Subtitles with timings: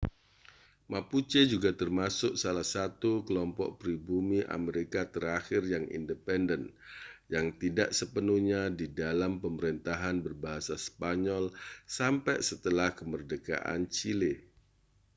[0.93, 6.61] mapuche juga termasuk salah satu kelompok pribumi amerika terakhir yang independen
[7.35, 11.43] yang tidak sepenuhnya di dalam pemerintahan berbahasa spanyol
[11.97, 14.33] sampai setelah kemerdekaan chile